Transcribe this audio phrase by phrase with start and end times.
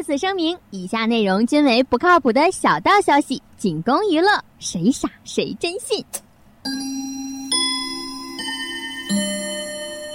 [0.00, 6.02] 特此声明：以下内容均为不靠谱的小道消息，仅供娱乐，谁傻谁真信。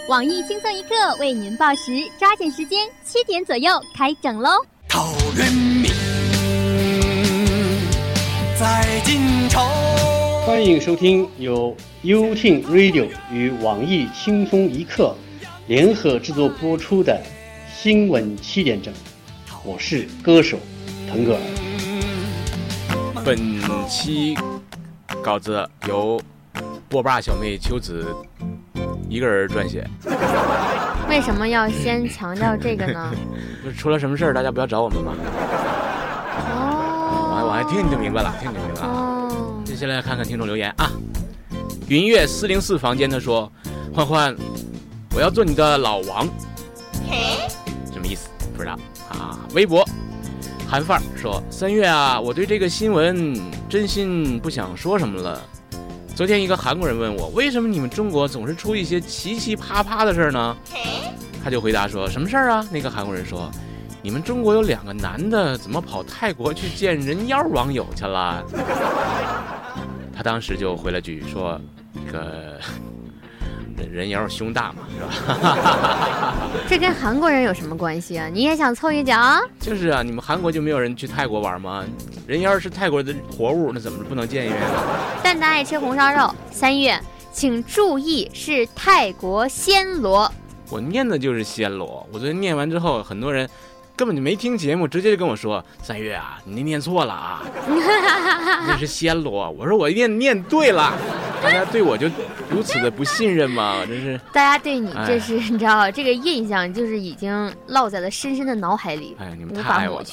[0.09, 4.49] 网易轻松一刻为您报时，抓紧时间，七点左右开整喽！
[4.89, 5.83] 陶渊明
[8.59, 9.69] 在晋朝。
[10.47, 15.15] 欢迎收听由 u t Radio 与网易轻松一刻
[15.67, 17.21] 联合制作播出的
[17.71, 18.91] 新闻七点整，
[19.65, 20.59] 我是歌手
[21.09, 21.39] 腾格尔。
[23.25, 23.35] 本
[23.89, 24.37] 期
[25.23, 26.21] 稿子由
[26.87, 28.15] 波霸小妹秋子
[29.09, 29.89] 一个人撰写。
[31.09, 33.11] 为什么要先强调这个呢？
[33.63, 35.13] 不是出了什么事儿，大家不要找我们嘛？
[36.53, 38.87] 哦，我我还听你就明白了，听你就明白了。
[38.87, 40.91] 哦，接下来看看听众留言啊。
[41.87, 43.51] 云月四零四房间他说
[43.91, 44.35] ：“欢欢，
[45.15, 46.27] 我要做你的老王。”
[47.09, 47.47] 嘿
[47.91, 48.29] 什么意思？
[48.55, 48.79] 不知道啊。
[49.55, 49.87] 微博
[50.67, 55.41] 韩范儿说：“三月啊，我对这个新闻真心不想说什么了。
[56.13, 60.57] 昨天一个韩国人问我，为什么你们中国总是出一些奇奇葩葩的事儿呢？
[61.41, 62.67] 他就回答说：什么事儿啊？
[62.69, 63.49] 那个韩国人说：
[64.01, 68.43] 你们中国有两个男的，怎么跑泰国去见人妖网友去了？
[70.13, 71.57] 他当时就回了句说：
[72.05, 72.59] 这个
[73.77, 76.49] 人人妖胸大嘛，是吧？
[76.67, 78.27] 这跟韩国人有什么关系啊？
[78.31, 79.15] 你也想凑一脚？
[79.59, 81.83] 就是啊，你们韩国就没有人去泰国玩吗？
[82.25, 84.67] 人妖是泰国的活物，那怎么不能见一面呢？
[85.23, 86.33] 蛋蛋爱吃红烧肉。
[86.51, 86.99] 三月，
[87.31, 90.31] 请注意是泰国暹罗。
[90.69, 92.07] 我念的就是暹罗。
[92.11, 93.47] 我昨天念完之后，很多人
[93.95, 97.41] 根本就没听节目，直接就跟我说：“三月啊，你念错了啊，
[98.67, 100.93] 那是暹罗。”我说我念念对了，
[101.41, 102.09] 大家对我就
[102.49, 103.83] 如此的不信任吗？
[103.87, 110.05] 真是，大家对你哎这是你知道这个印象，就是已经烙在了深深的脑海里，哎呀，你们太爱我了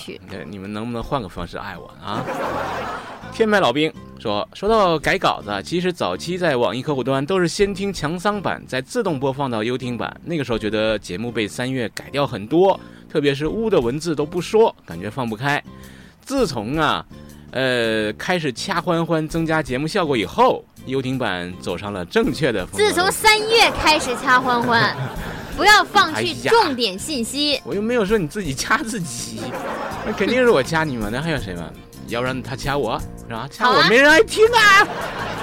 [0.49, 2.25] 你们能不能换个方式爱我啊？
[3.33, 10.15] 天麦老兵说，说到改稿子，其实早期在网易客户端都是先听强桑版，再自动播放到优听版。
[10.23, 12.79] 那个时候觉得节目被三月改掉很多，
[13.13, 15.63] 特别是污的文字都不说，感觉放不开。
[16.25, 17.05] 自从啊，
[17.51, 24.97] 呃，开始掐欢欢增加节目效果以后，优听版走上了正确的风自从三月开始掐欢欢，
[25.59, 27.61] 不要放弃重点信息。
[27.67, 29.43] 我又没有说你自己掐自己，
[30.07, 31.69] 那肯定是我掐你们，那还有谁嘛？
[32.09, 33.49] 要不然他掐我是吧？
[33.51, 34.87] 掐我没人爱听啊！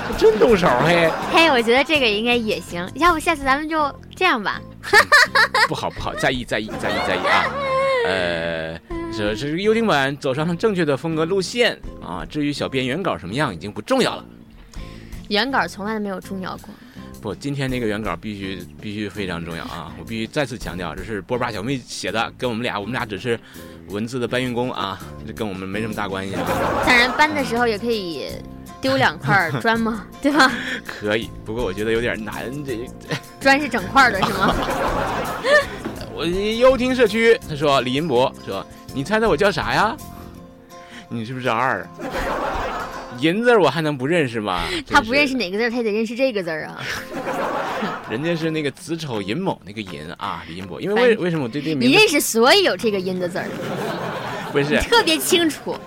[0.09, 2.87] 我真动手嘿，嘿，我觉得这个应该也行。
[2.95, 4.61] 要不下次咱们就这样吧。
[5.67, 7.45] 不好不好，在意在意在意在意啊！
[8.07, 8.79] 呃，
[9.11, 12.25] 这这是优听版走上了正确的风格路线啊。
[12.27, 14.25] 至于小编原稿什么样已经不重要了。
[15.27, 16.69] 原稿从来都没有重要过。
[17.21, 19.91] 不，今天这个原稿必须必须非常重要啊！
[19.99, 23.37] 我必须再次强调，这是波霸小妹写的，跟我们俩我们俩只是
[23.89, 24.97] 文字的搬运工啊，
[25.27, 26.41] 这跟我们没什么大关系啊。
[26.85, 28.29] 当然搬的时候也可以
[28.79, 30.51] 丢两块砖嘛， 对吧？
[30.85, 32.89] 可以，不过我觉得有点难，这
[33.41, 34.55] 砖是整块的，是吗？
[36.15, 39.95] 我优听社区，他说李银博说，你猜猜我叫啥呀？
[41.09, 41.85] 你是不是二？
[43.21, 44.63] 银字儿我还能不认识吗？
[44.89, 46.81] 他不认识，哪个字儿，他得认识这个字儿啊。
[48.09, 50.81] 人家是那个子丑寅卯那个寅啊，李银博。
[50.81, 53.45] 因为为为什么我对这个名字你认识所有这个银的字儿，
[54.51, 54.79] 不是？
[54.81, 55.77] 特别清楚，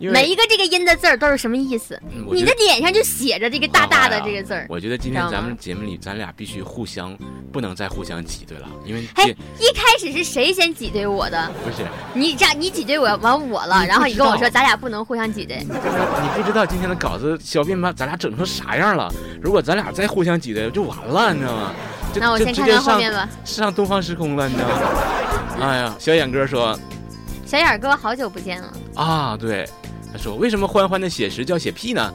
[0.00, 2.00] 因为每一个这个音的字儿都是什么意思。
[2.32, 4.66] 你的脸上就写着这个大大的啊这个字儿。
[4.70, 7.14] 我觉得今天咱们节目里，咱俩必须互相
[7.52, 11.52] 不能再互相挤兑了，因为嘿这，一开始是谁先挤兑我的？
[11.62, 15.58] 不是你这样你挤兑我完我了，然后你跟我说咱俩不能互相挤兑。
[15.58, 19.12] 你不知道今天的稿子，小编把咱俩整成啥样了。
[19.42, 21.74] 如果咱俩再互相挤兑，就完了，你知道吗？
[22.14, 23.28] 那我先看看后面吧。
[23.44, 24.76] 上东方时空了，你知道吗？
[25.60, 26.78] 哎呀，小眼哥说
[27.44, 29.68] 小眼哥好久不见了，啊，对，
[30.12, 32.12] 他说为什么欢欢的写实叫写屁呢？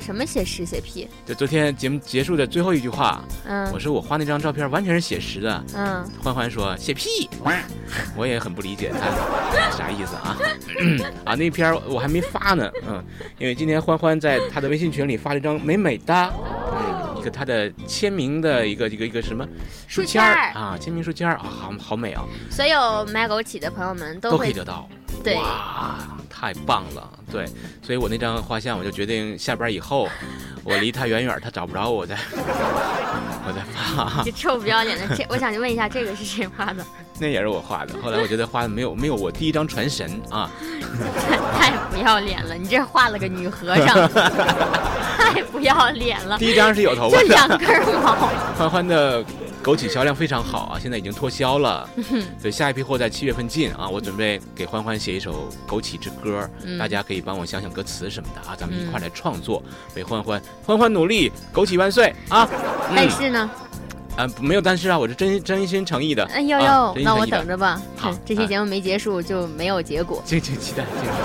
[0.00, 1.08] 什么写实写屁？
[1.24, 3.64] 就昨天节目结束的最后一句话，嗯。
[3.72, 7.28] 我嗯说我画那张照片完全是写实的，嗯，欢欢说写屁，
[8.14, 10.36] 我也很不理解他啥意思啊？
[11.24, 13.02] 啊那篇我还没发呢，嗯，
[13.38, 19.46] 因为今天欢欢在他的微信群里发了一张美美的，嗯，一个他的签名的一个一个一个什么
[19.88, 24.86] 书签儿啊，签名书签儿啊，好好美啊，所有买枸杞的朋友们都可以得到，
[25.24, 25.34] 对。
[25.36, 25.96] 哇，
[26.44, 27.46] 太棒了，对，
[27.82, 30.06] 所以我那张画像我就决定下班以后，
[30.62, 32.14] 我离他远远，他找不着我再
[33.46, 34.22] 我再发。
[34.22, 35.16] 这臭不要脸的。
[35.16, 36.84] 这我想问一下，这个是谁画的？
[37.18, 37.94] 那也是我画的。
[38.02, 40.50] 后来我觉得画的没有没有我第一张传神啊，
[41.58, 42.56] 太不要脸了！
[42.56, 44.08] 你这画了个女和尚，
[45.16, 46.38] 太不要脸了。
[46.38, 47.68] 第一张是有头发就两，根
[48.02, 48.28] 毛，
[48.58, 49.24] 欢欢的
[49.62, 51.88] 枸杞销量非常好啊，现在已经脱销了，
[52.38, 53.88] 所以下一批货在七月份进啊。
[53.88, 59.62] 我准备给欢欢写一首枸杞之歌，嗯大家可以帮我想想歌词什么的啊，咱们一块来创作，
[59.94, 62.48] 为欢欢欢欢努力，枸杞万岁啊！
[62.94, 63.50] 但是呢，
[64.16, 66.24] 啊，没有但是啊，我是真真心诚意的。
[66.26, 67.80] 哎呦啊呦，那我等着吧。
[67.96, 71.18] 好这期节目没结束就没有结果，敬请期待，敬请期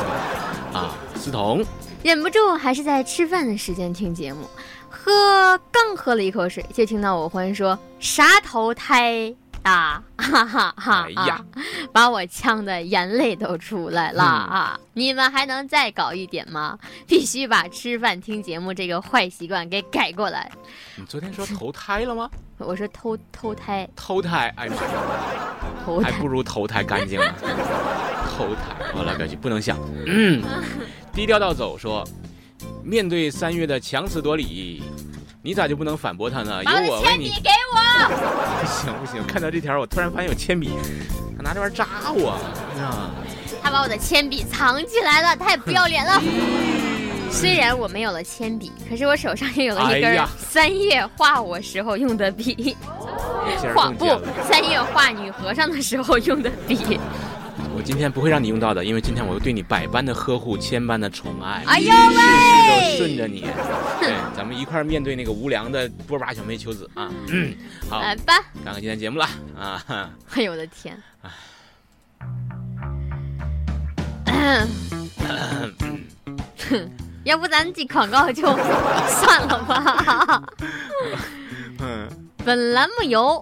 [0.73, 0.95] 待啊！
[1.15, 1.63] 思彤，
[2.01, 4.49] 忍不住还是在吃饭的时间听节目，
[4.89, 9.33] 喝刚喝了一口水，就听到我欢说啥投胎
[9.63, 11.45] 啊，哈哈哈哎呀啊，
[11.91, 14.79] 把我呛得眼泪都出来了啊！
[14.93, 16.77] 你们还能再搞一点吗？
[17.05, 20.51] 必须把吃饭听节目这个坏习惯给改过来。
[20.95, 22.29] 你昨天说投胎了吗？
[22.57, 24.73] 我说偷偷胎，偷胎，哎呀
[25.85, 27.33] 妈 还不如投胎干净呢。
[28.37, 29.77] 投胎，我了个去，不能想。
[30.05, 30.41] 嗯，
[31.13, 32.05] 低调到走说，
[32.83, 34.81] 面对三月的强词夺理，
[35.41, 36.61] 你咋就不能反驳他呢？
[36.63, 37.01] 由把我。
[37.03, 37.79] 铅笔给我。
[38.59, 40.71] 不 行不行，看到这条我突然发现有铅笔，
[41.37, 42.31] 他拿这玩意儿扎我
[42.79, 43.11] 啊！
[43.61, 46.21] 他把我的铅笔藏起来了，太不要脸了。
[47.31, 52.75] 虽然我没有了铅笔，可是我手上也有了一根三月画我时候用的笔，
[53.75, 54.05] 画不。
[54.49, 56.99] 三月画女和尚的时候用的笔。
[57.79, 61.99] 我今天不会让你用到的，因为今天我会对你百般的呵护，千般的宠爱，哎呦事事
[62.67, 62.97] 都喂！
[62.97, 63.47] 顺着你。
[64.01, 67.09] 对，咱们一块儿面对那个无良的波霸小妹秋子啊！
[67.29, 67.55] 嗯，
[67.89, 68.33] 好，来吧，
[68.65, 69.25] 看看今天节目了
[69.57, 70.11] 啊！
[70.31, 71.01] 哎呦我的天！
[74.25, 74.67] 哼，
[77.23, 80.43] 要不咱进广告就算了吧。
[81.79, 82.09] 嗯，
[82.43, 83.41] 本栏目由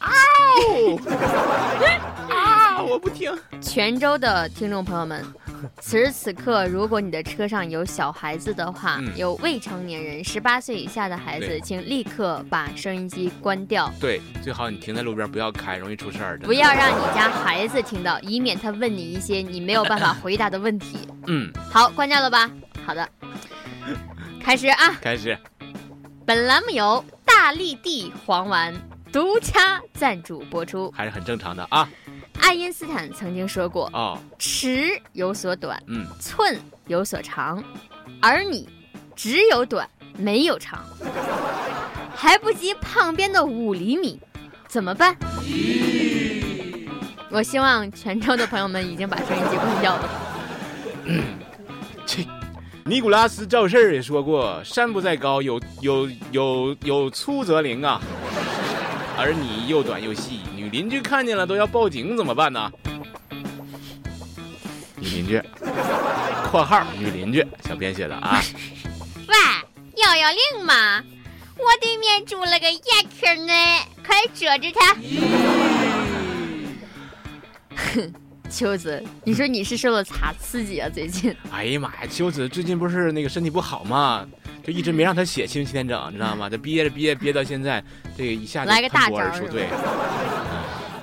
[2.76, 3.32] 啊，我不听。
[3.62, 5.24] 泉州的听众朋友们，
[5.80, 16.38] 此时此刻，如果你的车上有小孩子的话，嗯有未成年人十八岁以下的孩子，请立刻把收音机关掉，对，最好你停在路边不要开，容易出事儿。
[16.38, 20.98] 的不要让你家孩子听到，以免他问你一些你没有办法回答的问题。
[21.28, 22.50] 嗯，好，关掉了吧？
[22.84, 23.08] 好的，
[24.44, 24.92] 开始啊！
[25.00, 25.36] 开始。
[26.26, 28.74] 本栏目由大力地黄丸
[29.16, 30.92] 独家赞助播出。
[30.94, 31.88] 还是很正常的啊。
[32.38, 37.64] 爱因斯坦曾经说过哦，：“尺有所短，嗯，寸有所长，
[38.20, 38.68] 而你
[39.14, 40.84] 只有短没有长，
[42.14, 44.20] 还不及旁边的五厘米，
[44.68, 45.16] 怎么办？”
[47.32, 50.10] 我希望泉州的朋友们已经把收音机关掉了。
[52.04, 52.22] 切。
[52.84, 57.98] 尼古拉斯赵四儿也说过：“山不在高，有有有有粗则灵啊。”
[59.18, 62.70] 而你又短又细，女邻居看见了都要报警，怎么办呢？
[64.96, 65.42] 女邻居
[66.50, 68.42] （括号女邻居）小编写的啊。
[69.28, 69.34] 喂，
[69.96, 71.02] 幺幺零吗？
[71.56, 72.78] 我对面住了个野
[73.18, 73.52] 客呢，
[74.06, 74.94] 快遮住他！
[77.94, 78.12] 哼，
[78.56, 80.88] 秋子，你说你是受了啥刺激啊？
[80.88, 81.34] 最近？
[81.52, 84.26] 哎呀妈呀，秋子最近不是那个身体不好吗？
[84.64, 86.48] 就一直没让他写七七天整，你知道吗？
[86.48, 87.84] 这憋着憋着憋到现在，
[88.16, 89.10] 这个一下来个大。
[89.10, 89.68] 招对，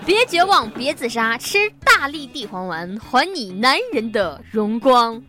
[0.03, 5.21] 别绝望，别自杀，吃大力地黄丸，还你男人的荣光。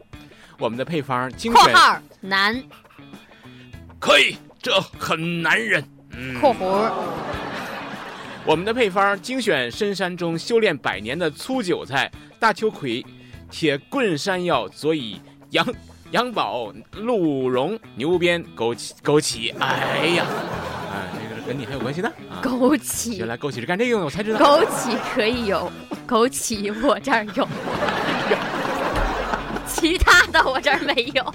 [0.59, 2.63] 我们的配方精选括号男
[3.99, 5.85] 可以，这很男人。
[6.17, 6.91] 嗯，括弧
[8.47, 13.05] 我们的配方精选深山中修炼百年的粗韭菜、大秋葵、
[13.51, 15.19] 铁棍山药，佐以
[15.51, 15.67] 羊
[16.11, 19.51] 羊宝、鹿茸、牛鞭、枸杞、枸杞。
[19.59, 20.27] 哎呀，
[20.91, 22.45] 啊，这个跟你还有关系呢啊！
[22.45, 24.39] 枸杞原，来枸杞是干这个用的，我才知道。
[24.39, 25.73] 枸杞可以有，
[26.07, 27.49] 枸杞我这儿有，
[29.67, 31.35] 其他的我这儿没有。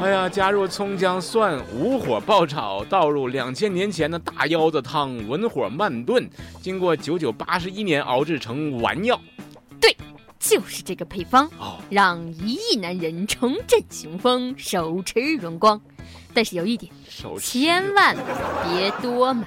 [0.00, 6.26] 哎呀，加入葱姜蒜，无火爆炒，倒入两千年前的大腰子汤，文火慢炖，
[6.62, 9.20] 经过九九八十一年熬制成丸药。
[9.78, 9.94] 对
[10.38, 15.78] 就是这个配方，哦，让一亿男人重振雄风，手持荣光。
[16.32, 18.16] 但是有一点，手千万
[18.66, 19.46] 别多买，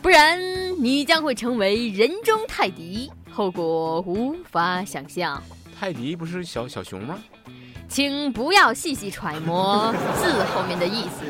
[0.00, 0.40] 不然
[0.82, 5.42] 你将会成为人中泰迪，后果无法想象。
[5.78, 7.18] 泰迪不是小小熊吗？
[7.96, 11.24] 请不要细细揣摩字后面的意思，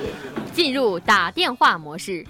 [0.53, 2.27] 进入打电话模式。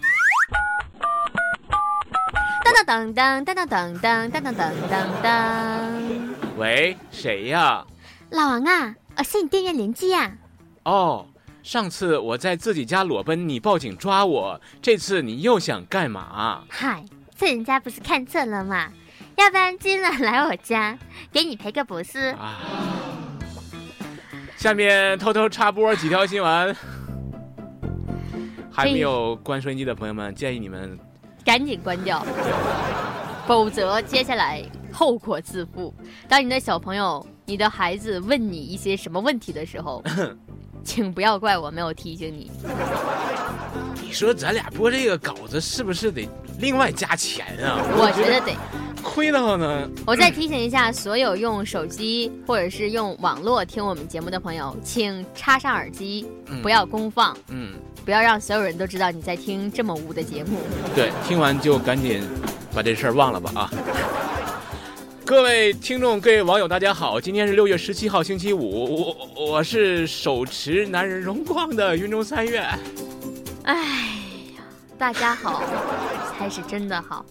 [2.63, 5.93] 当当当当当当当当当当当当。
[6.59, 7.83] 喂，谁呀？
[8.29, 10.31] 老王啊，我是你店员邻居呀。
[10.83, 11.27] 哦，
[11.63, 16.63] 上次我在自己家裸奔，你报警抓我，这次你又想干嘛？
[16.69, 17.03] 嗨，
[17.35, 18.93] 这人家不是看错了吗？
[19.37, 20.99] 要不然今晚来我家，
[21.33, 22.35] 给你赔个不是？
[22.35, 22.61] 啊！
[24.67, 26.77] 下面偷偷插播几条新闻。
[28.69, 30.99] 还没有关收音机的朋友们，建议你们
[31.45, 32.27] 赶紧关掉，
[33.47, 34.61] 否则接下来
[34.93, 35.95] 后果自负。
[36.29, 40.03] 当你的小朋友、你的孩子问你一些什么问题的时候，
[40.83, 42.51] 请不要怪我没有提醒你。
[44.03, 47.79] 你说咱俩播这个稿子是不是得另外加钱啊？
[47.97, 48.53] 我觉得得。
[49.07, 56.27] 亏的话呢，我再提醒一下所有用手机或者是用网络听我们节目的朋友，请插上耳机，
[56.63, 60.59] 不要公放，嗯，不要让所有人都知道你在听这么污的节目。
[60.95, 62.21] 对，听完就赶紧
[62.75, 63.71] 把这事儿忘了吧啊！
[65.25, 72.59] 各位听众、各位网友，大家好，今天是六月十七号，星期五，我我是手持男人荣光的云中三月。
[73.63, 74.63] 哎呀，
[74.99, 75.63] 大家好，
[76.39, 77.25] 才是真的好。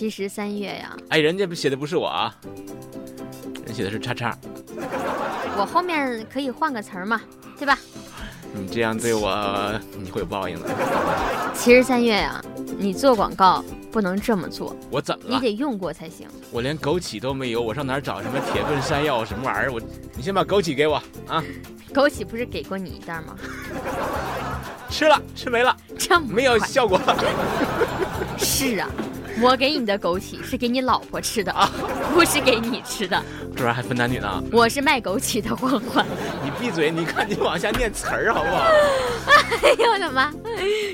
[0.00, 2.34] 其实三月呀，哎，人家写的不是我啊，
[3.66, 4.34] 人写的是叉叉。
[5.58, 7.20] 我后面可以换个词儿嘛，
[7.58, 7.78] 对吧？
[8.54, 10.70] 你这样对我，你会有报应的。
[11.54, 12.42] 其实三月呀，
[12.78, 14.74] 你做广告不能这么做。
[14.90, 15.34] 我怎么了？
[15.34, 16.26] 你得用过才行。
[16.50, 19.70] 我连枸杞都没有，我上哪儿找什么铁棍山药什么玩意儿？
[19.70, 19.78] 我，
[20.16, 20.94] 你先把枸杞给我
[21.28, 21.44] 啊。
[21.92, 23.36] 枸杞不是给过你一袋吗？
[24.88, 26.98] 吃了，吃没了，这没有效果。
[28.40, 28.88] 是啊。
[29.42, 31.70] 我给你的枸杞是给你老婆吃的啊，
[32.12, 33.22] 不是给你吃的。
[33.56, 34.42] 这玩意还分男女呢。
[34.52, 36.04] 我是卖枸杞的欢欢。
[36.44, 36.90] 你闭嘴！
[36.90, 38.64] 你看你往下念词儿好不好？
[39.62, 40.30] 哎呦我的妈！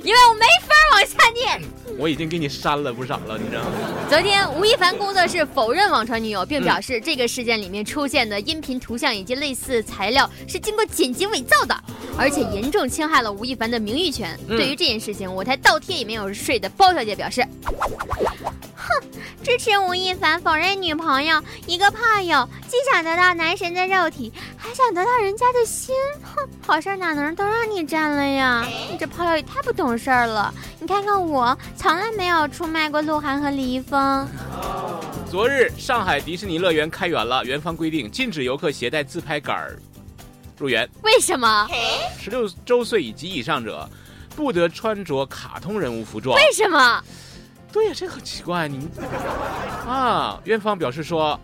[0.02, 1.60] 因为我没法往下念。
[1.98, 3.70] 我已经给你删了不少了，你知道吗？
[4.08, 11.78] 昨天吴亦凡工作室否认网传女友，并表示这个事件里面出现的音频、图像以及类似材料是经过剪辑伪造的，
[12.16, 14.38] 而且严重侵害了吴亦凡的名誉权。
[14.48, 17.46] 对于这件事情，我台倒贴也没有睡的包小姐表示。
[18.86, 19.08] 哼，
[19.42, 25.94] 支持吴亦凡否认女朋友，一个炮友既想得到男神的肉体，还想得到人家的心。
[26.22, 28.64] 哼，好事哪能都让你占了呀？
[28.90, 30.54] 你这炮友也太不懂事儿了。
[30.78, 34.28] 你看看我，从来没有出卖过鹿晗和李易峰。
[35.28, 39.76] 昨日，上海迪士尼乐园开园了，园方规定禁止游客携带自拍杆儿
[40.56, 40.88] 入园。
[41.02, 41.66] 为什么？
[42.18, 43.88] 十六周岁以及以上者
[44.36, 46.36] 不得穿着卡通人物服装。
[46.36, 47.02] 为什么？
[47.76, 48.66] 对呀，这很奇怪。
[48.66, 48.88] 你
[49.86, 51.38] 啊，院方表示说，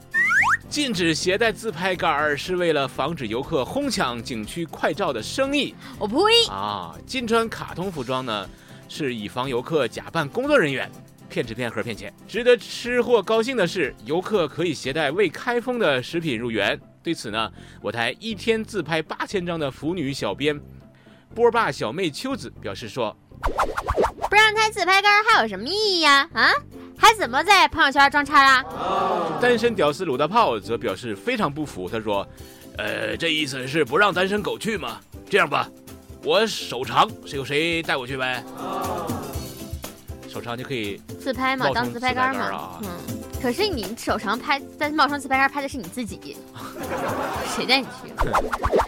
[0.67, 5.75] 禁止携带自拍杆儿是为了防止游客哄抢景区快照的生意。
[5.99, 6.17] 我呸！
[6.49, 8.49] 啊，禁穿卡通服装呢，
[8.89, 10.91] 是以防游客假扮工作人员
[11.29, 12.11] 骗纸骗盒骗钱。
[12.27, 16.81] 值得吃货高兴的是，游客可以携带未开封的食品入园。
[17.03, 20.59] 对此呢，我台一天自拍八千张的腐女小编
[21.35, 23.15] 波霸小妹秋子表示说。
[24.33, 26.27] 不让他自拍杆还有什么意义呀？
[26.33, 26.51] 啊，
[26.97, 28.65] 还怎么在朋友圈装叉啊？
[29.43, 32.27] 单身屌丝鲁大炮则表示非常不服，他说
[32.79, 34.99] ：“呃，这意思是不让单身狗去吗？
[35.29, 35.69] 这样吧，
[36.25, 38.43] 我手长，谁有谁带我去呗。
[40.31, 42.79] 手长就可以自拍嘛，当自拍杆嘛。
[42.85, 42.89] 嗯，
[43.43, 46.39] 可是你手长拍在冒充自拍杆拍的是你自己，
[47.55, 48.11] 谁带你去？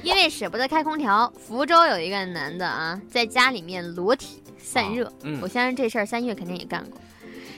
[0.02, 4.40] 因为舍不得开空调，福州有一个男的啊，在家里面裸体。
[4.74, 7.00] 散热，我相信这事儿三月肯定也干过。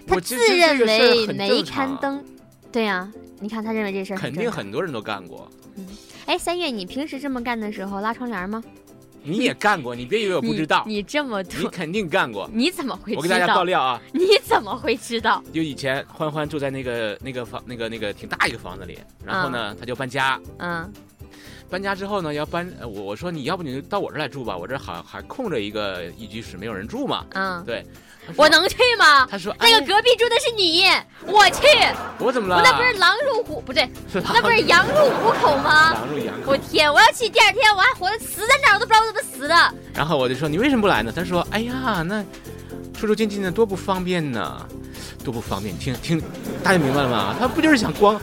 [0.06, 2.22] 他自认为没刊登，
[2.70, 5.50] 对呀，你看他认为这事儿肯定很多人都干过。
[5.76, 5.86] 嗯，
[6.26, 8.62] 哎，三月，你平时这么干的时候拉窗帘吗？
[9.22, 10.84] 你也干过，你别以为我不知道。
[10.86, 12.48] 你这么多，你肯定干过。
[12.52, 13.16] 你怎么会？
[13.16, 13.98] 我给大家爆料啊！
[14.12, 15.42] 你怎么会知道？
[15.54, 20.38] 就以前欢欢住在那个那个房那个那个挺大一个房子里，然后呢，他就搬家。
[20.58, 20.92] 嗯。
[21.68, 27.24] 搬家之后呢，要搬我我说你要不你就到我这儿来住吧，我这好还空着一个一居室，没有人住嘛。
[27.34, 27.84] 嗯，对，
[28.36, 29.26] 我能去吗？
[29.26, 30.84] 他说那个隔壁住的是你，
[31.26, 31.66] 我去。
[32.18, 32.56] 我怎么了？
[32.56, 35.92] 我那不是狼入虎不对，那不是羊入虎口吗？
[35.92, 36.52] 狼入羊口。
[36.52, 39.74] 我天，我要去第二天我还活着死在那儿，我都不知道我怎么死的。
[39.92, 41.12] 然后我就说你为什么不来呢？
[41.14, 42.24] 他说哎呀，那
[42.96, 44.66] 出出进进的多不方便呢，
[45.22, 45.76] 多不方便。
[45.78, 46.20] 听听，
[46.62, 47.36] 大家明白了吗？
[47.38, 48.18] 他不就是想光。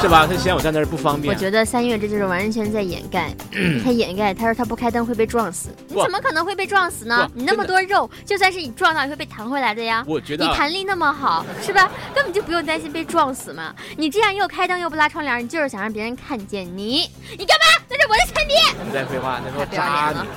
[0.00, 0.26] 是吧？
[0.26, 1.32] 他嫌我在那儿不方便。
[1.32, 3.32] 我觉得三月这就是完全在掩盖，
[3.84, 4.32] 他掩盖。
[4.32, 7.30] 他说他不开灯会被撞死，你怎么可能会被撞死呢？
[7.34, 10.02] 你那么多肉，就算是你撞到也会被弹回来的呀。
[10.08, 11.88] 我觉得你弹力那么好，是吧？
[12.14, 13.74] 根本就不用担心被撞死嘛。
[13.96, 17.08] 你这样又开灯又不拉窗帘，你就是想让别人看见你。
[17.38, 17.84] 你干嘛？
[17.88, 18.54] 那是我的铅笔。
[18.84, 20.28] 你在废话，那是我扎你。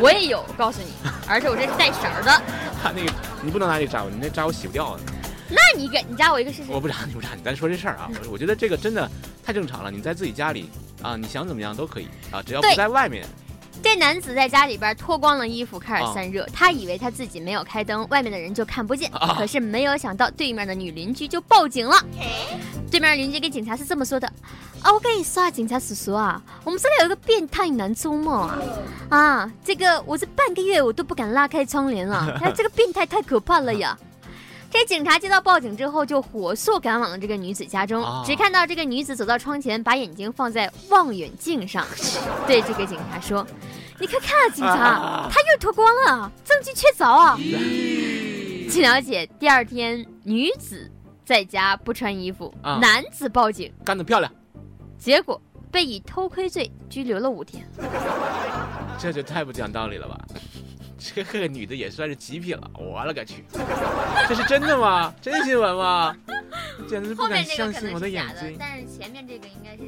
[0.00, 0.88] 我也有，告诉你，
[1.28, 2.42] 而且我这是带绳的。
[2.82, 4.98] 他那个你不能拿这扎我，你那扎我洗不掉。
[5.48, 6.70] 那你给你扎我一个试试？
[6.70, 9.08] 我不扎你不扎你，咱说这事儿啊， 我我觉得这个真的
[9.44, 9.90] 太正常了。
[9.90, 10.68] 你在自己家里
[11.02, 13.24] 啊，你想怎么样都可以啊，只要不在外面。
[13.82, 19.10] 这男子在家里边脱光了衣服开始散热，他以为他自己没有开灯，外面的人就看不见。
[19.36, 21.94] 可是没有想到，对面的女邻居就报警了。
[22.94, 24.28] 对面邻居跟警察是这么说的
[24.80, 28.58] ：“啊，我跟你说啊，警察叔叔啊，我们这里有一个变态男周末啊，
[29.08, 33.98] 啊，这个我这半个月我都不敢拉开窗帘了， 哎，这个变态太可怕了呀！”
[34.70, 38.00] 这警察接到报警之后，就火速赶往了这个女子家中。
[38.00, 41.84] 啊只看到这个女子走到窗前，把眼睛放在望远镜上，
[42.46, 43.44] 对这个警察说
[43.98, 47.36] ：“你快看啊，警察，啊她又脱光了，证据确凿啊！”
[48.70, 50.88] 据了解，第二天女子
[51.24, 54.32] 在家不穿衣服，啊男子报警，干得漂亮，
[54.98, 55.40] 结果
[55.70, 57.66] 被以偷窥罪拘留了五天。
[58.98, 60.18] 这就太不讲道理了吧？
[60.96, 63.44] 这个女的也算是极品了，我勒个去！
[64.26, 65.14] 这是真的吗？
[65.20, 66.16] 真新闻吗？
[66.88, 68.56] 简直不敢后面这个相信我的眼睛，。
[68.58, 69.82] 但是前面这个应该是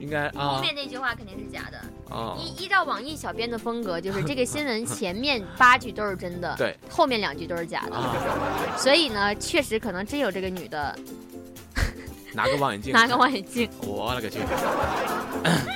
[0.00, 1.80] 应该啊后啊面那句话肯定是假的。
[2.10, 7.96] 啊，依依照网易小编的风格，就是这个新闻前面八句都是真的，对，后面两句都是假的。
[7.96, 8.14] 啊，
[8.78, 10.98] 所以呢，确实可能真有这个女的
[12.32, 14.38] 拿个望远镜， 拿个望远镜， 我勒个去！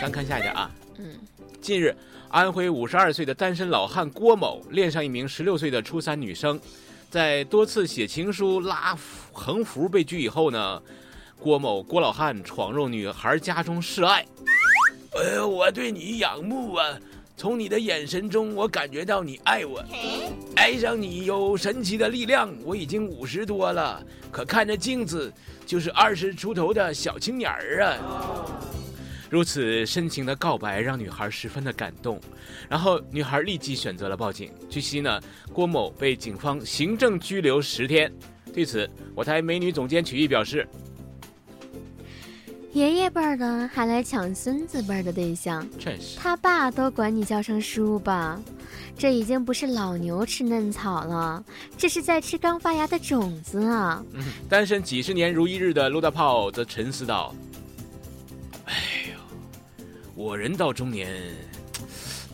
[0.00, 0.70] 咱看下一条啊。
[0.96, 1.18] 嗯，
[1.60, 1.94] 近日，
[2.28, 6.58] 安徽五十二岁的单身老汉郭某恋上一名十六岁的初三女生，
[7.10, 8.96] 在多次写情书、拉
[9.32, 10.82] 横幅被拒以后呢，
[11.38, 14.24] 郭某郭老汉闯入女孩家中示爱。
[15.14, 16.98] 哎呦，我对你仰慕啊！
[17.36, 19.84] 从你的眼神中，我感觉到你爱我，
[20.56, 22.50] 爱上你有神奇的力量。
[22.64, 25.30] 我已经五十多了，可看着镜子
[25.66, 27.98] 就是二十出头的小青年儿啊。
[29.28, 32.18] 如此深情的告白让女孩十分的感动，
[32.66, 34.50] 然后女孩立即选择了报警。
[34.70, 35.20] 据悉呢，
[35.52, 38.10] 郭某被警方行政拘留十天。
[38.54, 40.66] 对此，我台美女总监曲艺表示
[42.72, 48.40] 爷爷辈儿的还来抢孙子辈儿的对象，：“真是他爸都管你叫声叔吧。
[48.96, 51.44] 这已经不是老牛吃嫩草了，
[51.76, 54.02] 这是在吃刚发芽的种子啊！
[54.48, 57.34] 单身几十年如一日的陆大炮则沉思道
[58.64, 58.74] ：“哎
[59.10, 61.10] 呦，我人到中年，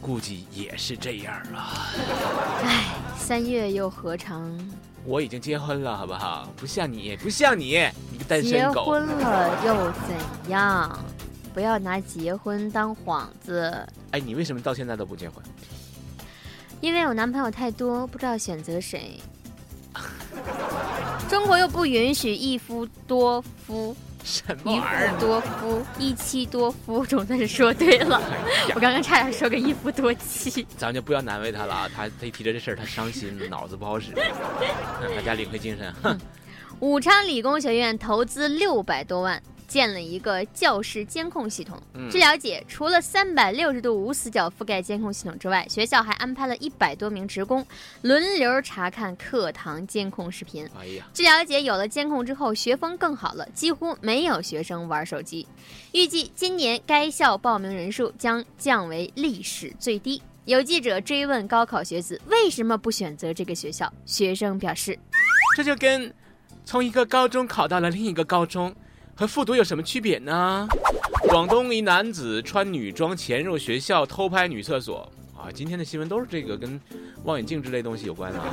[0.00, 1.90] 估计也是这样啊。
[2.62, 4.56] 唉，三月又何尝？
[5.08, 6.46] 我已经结婚了，好不好？
[6.54, 7.78] 不像你，不像你，
[8.12, 8.84] 你个单身狗。
[8.84, 10.98] 结婚了又怎样？
[11.54, 13.74] 不要拿结婚当幌子。
[14.10, 15.42] 哎，你为什么到现在都不结婚？
[16.82, 19.18] 因为我男朋友太多，不知道选择谁。
[21.26, 23.96] 中国又不允许一夫多夫，
[24.28, 25.26] 什么一玩意儿夫？
[25.26, 28.20] 多夫，一妻多夫，总算是说对了。
[28.30, 30.66] 哎我刚刚差点说个一夫多妻。
[30.76, 31.88] 咱就不要难为他了啊！
[31.96, 34.12] 他他一提着这事儿，他伤心，脑子不好使。
[34.12, 36.18] 让大家领会精神，哼！
[36.80, 41.80] 武昌理工学院投资六百多万建了一个教室监控系统。
[41.94, 47.64] 嗯据了解，除了三百六十度无死角覆盖监控系统之外，学校还安排了一百多名职工
[48.02, 50.68] 轮流查看课堂监控视频。
[50.80, 55.46] 哎呀，据了解，有了监控之后，学风更好了，几乎没有学生玩手机。
[55.92, 60.22] 预计今年该校报名人数将降为历史最低。
[60.46, 64.98] 有记者追问高考学子为什么不选择这个学校，学生表示，
[65.54, 66.10] 这就跟
[66.64, 68.74] 从一个高中考到了另一个高中，
[69.18, 70.64] 和复读有什么区别呢？
[71.22, 75.50] 广东一男子穿女装潜入学校偷拍女厕所啊！
[75.52, 76.80] 今天的新闻都是这个跟
[77.24, 78.46] 望远镜之类东西有关的啊。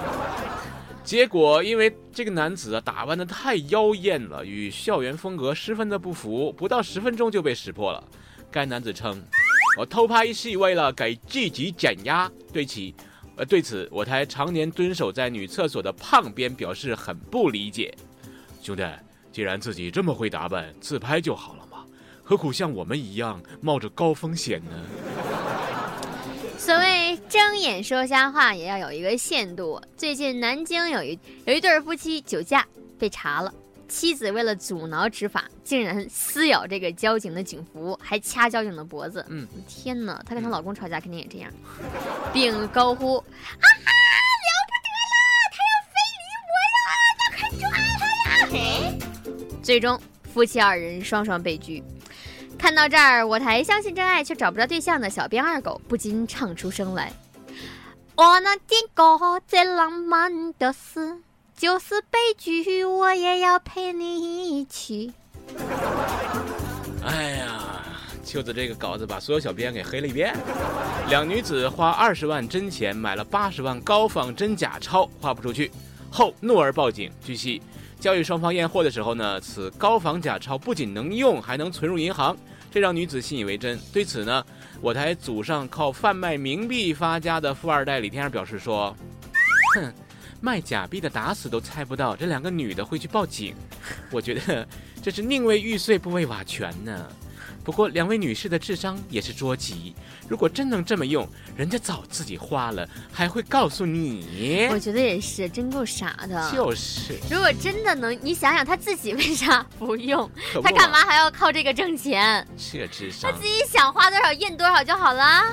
[1.04, 8.04] 结果因为这个男子啊打扮的太妖艳了，与校园风格十分的不符，不到十分钟就被识破了。
[8.50, 9.24] 该男子称
[9.78, 12.96] ：“我偷拍是为了给自己减压。”对其，
[13.36, 17.96] 呃，对此我台常年蹲守在女厕所的胖边表示很不理解。
[18.64, 18.84] 兄弟，
[19.36, 21.80] 既然自己这么会打扮，自拍就好了嘛，
[22.24, 24.72] 何苦像我们一样冒着高风险呢？
[26.58, 29.82] 所谓睁眼说瞎话也要有一个限度。
[29.98, 32.66] 最近南京有一有一对夫妻酒驾
[32.98, 33.54] 被查了，
[33.90, 39.26] 妻子为了阻挠执法，竟然撕咬这个交警的警服，还掐交警的脖子。
[39.28, 41.52] 嗯，天哪，她跟她老公吵架肯定也这样，
[42.32, 43.26] 并高呼：“啊
[43.60, 43.92] 哈，
[44.40, 45.14] 了不得了，
[45.52, 46.88] 他要非礼我呀，
[47.20, 47.75] 那快抓他呀！”嘿，
[49.66, 50.00] 最终
[50.32, 51.84] 夫妻二人双双被拘。
[52.56, 57.12] 看到这儿，我台相信真爱却找不着对象的小编二狗不禁唱出声来
[58.16, 61.18] ：“我那点歌最浪漫的事，
[61.58, 65.12] 就是悲剧，我也要陪你一起。
[67.04, 67.84] 哎呀，
[68.24, 70.32] 秋子这个稿子把所有小编给黑了一遍。
[71.10, 75.72] 两女子花二十万真钱买了八十万高仿真假钞，花不出去，
[76.12, 77.12] 后怒而报警。
[77.24, 77.62] 据悉，
[78.06, 82.38] 交易双方验货的时候呢，此高仿假钞不仅能用，还能存入银行，
[82.70, 83.80] 这让女子信以为真。
[83.92, 84.46] 对此呢，
[84.80, 88.96] 我台祖上靠贩卖冥币发家的富二代李天二表示说
[89.74, 89.92] ：“哼，
[90.40, 93.56] 卖假币的打死都猜不到这两个女的会去报警，
[94.14, 94.68] 我觉得
[95.02, 97.10] 这是宁为玉碎不为瓦全呢。
[97.64, 99.96] 不过两位女士的智商也是捉急，
[100.28, 101.28] 如果真能这么用，
[101.58, 104.68] 人家早自己花了，还会告诉你。
[104.70, 106.52] 我觉得也是，真够傻的。
[106.52, 110.30] 就是，如果真的能，你想想他自己为啥不用？
[110.54, 112.48] 可不他干嘛还要靠这个挣钱？
[112.58, 113.46] 这智商他自。
[113.46, 115.46] 己想花多少印多少就好了。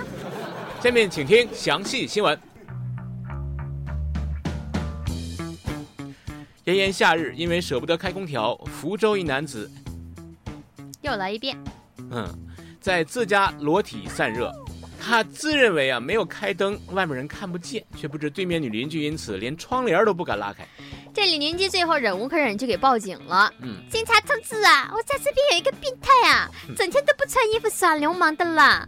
[0.83, 2.40] 下面请听详细新闻。
[6.64, 9.70] 炎炎夏日，因为舍不得开空调，福州一男子，
[11.02, 11.57] 又来一遍，
[12.12, 12.29] 嗯，
[12.81, 14.53] 在自家裸体散热。
[15.05, 20.64] 他自认为啊没有开灯，外面人看不见，却不知对面女邻居因此连窗帘都不敢拉开。
[21.12, 23.53] 这李邻居最后忍无可忍，就给报警了。
[23.62, 28.87] 嗯，警察同志啊，我家这边有一个变态啊，整天都不穿衣服耍流氓的啦。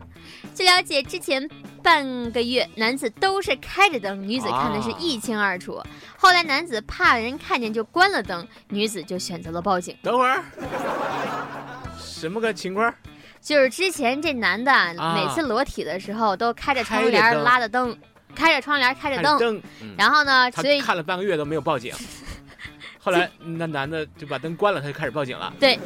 [0.55, 1.51] 据了解，之前
[1.83, 5.83] 半个月男子都是开着灯，女子看的是一清二楚。
[6.17, 9.97] 后来男子怕人看见就关了灯，女子就选择了报警。
[10.01, 10.45] 等会儿，
[11.99, 12.95] 什么个情况？
[13.45, 14.73] 就是之前这男的
[15.15, 17.95] 每次裸体的时候都开着窗帘拉着灯，
[18.35, 19.61] 开着窗帘开着灯，
[19.99, 21.95] 然后呢，所以看了半个月都没有报警。
[22.99, 25.53] 后来那男的就把灯关了，他就开始报警了。
[25.61, 25.79] 对，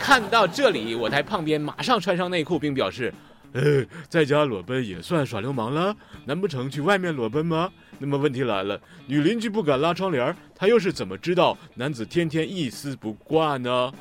[0.00, 3.14] 看到这里，我台胖边马上穿上内裤，并表示
[3.54, 5.94] ：“呃，在家裸奔也算耍流氓了？
[6.24, 7.70] 难不成去外面裸奔吗？
[8.00, 13.92] 那么问题来了，女邻居不敢拉窗帘，她又是怎么知道男子天天一丝不挂呢？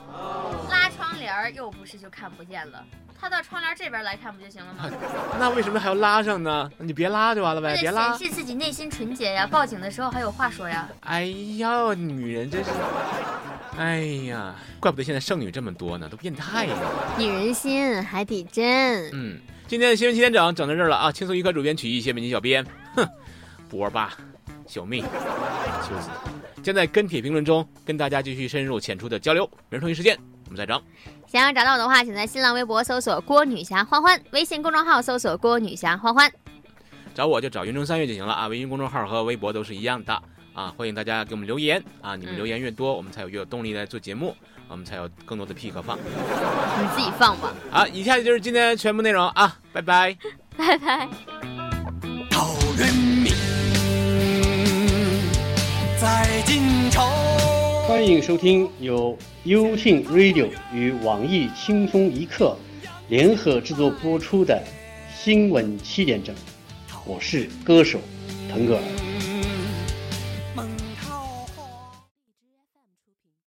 [1.47, 2.83] 帘又不是就看不见了，
[3.19, 4.89] 他到窗帘这边来看不就行了吗？
[5.39, 6.69] 那为什么还要拉上呢？
[6.77, 8.27] 你别拉就完了呗，别拉显。
[8.27, 10.87] 示自己内心纯洁呀，报警的时候还有话说呀。
[11.01, 11.25] 哎
[11.57, 12.69] 呀，女人真是，
[13.77, 16.75] 哎呀，怪不得现在剩女这么多呢，都变态了。
[17.17, 19.09] 女人心，海底针。
[19.13, 21.11] 嗯，今天的新闻七点整整到这儿了啊！
[21.11, 23.07] 轻松一刻主编曲艺，谢本期小编，哼，
[23.69, 24.17] 波吧，
[24.67, 26.09] 小妹，秋子，
[26.61, 29.49] 将在跟帖评论中跟大家继续深入浅出的交流。
[29.69, 30.81] 明儿同一时间我们再整。
[31.27, 36.31] 想要找到我的话，请在新浪微博搜索“郭女侠欢欢”，微信公众号搜索“郭女侠欢欢
[37.13, 40.21] 找我就找云中三月就行了啊，微信公众号和微博都是一样的
[40.53, 44.35] 啊，欢迎大家给我们留言啊，你们嗯留言越多，我们才有越有动力来做节目，
[44.67, 45.97] 我们才有更多的屁可放”，
[46.79, 50.15] 你自己放吧，好，以下就是今天全部内容啊，拜拜。
[50.55, 51.09] 拜拜。
[52.31, 53.33] 陶渊明
[55.99, 57.36] 在晋朝。
[57.87, 62.53] 欢迎收听由优听 Radio 与网易轻松一刻
[63.07, 64.61] 联合制作播出的
[65.17, 66.35] 新闻七点整，
[67.05, 67.97] 我是歌手
[68.51, 69.06] 腾格尔。